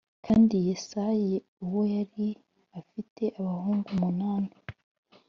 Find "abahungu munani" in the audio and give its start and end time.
3.39-4.53